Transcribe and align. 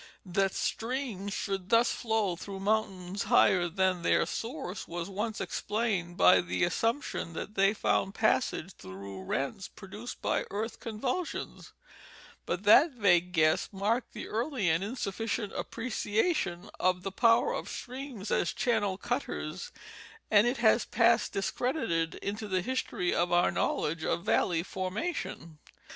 That 0.25 0.55
streams 0.55 1.31
should 1.31 1.69
thus 1.69 1.91
flow 1.91 2.35
through 2.35 2.61
mountains 2.61 3.25
higher 3.25 3.67
than 3.69 4.01
their 4.01 4.25
source 4.25 4.87
was 4.87 5.11
once 5.11 5.39
explained 5.39 6.17
by 6.17 6.41
the 6.41 6.63
assumption 6.63 7.33
that 7.33 7.53
they 7.53 7.75
found 7.75 8.15
passage 8.15 8.71
through 8.73 9.21
rents 9.21 9.67
produced 9.67 10.19
by 10.19 10.45
earth 10.49 10.79
convulsions; 10.79 11.73
but 12.47 12.63
that 12.63 12.93
vague 12.93 13.31
guess 13.31 13.69
marked 13.71 14.13
the 14.13 14.27
early 14.27 14.69
and 14.71 14.83
insufficient 14.83 15.53
appreciation 15.53 16.71
of 16.79 17.03
the 17.03 17.11
power 17.11 17.53
of 17.53 17.69
streams 17.69 18.31
as 18.31 18.53
channel 18.53 18.97
cutters, 18.97 19.71
and 20.31 20.47
it 20.47 20.57
has 20.57 20.83
passed 20.83 21.31
discredited 21.31 22.15
into 22.15 22.47
the 22.47 22.63
history 22.63 23.13
of 23.13 23.31
our 23.31 23.51
knowledge 23.51 24.03
of 24.03 24.25
valley 24.25 24.63
formation. 24.63 25.59